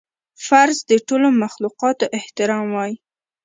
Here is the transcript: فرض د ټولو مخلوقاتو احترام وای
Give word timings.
فرض 0.45 0.77
د 0.89 0.91
ټولو 1.07 1.27
مخلوقاتو 1.41 2.05
احترام 2.19 2.65
وای 2.75 2.93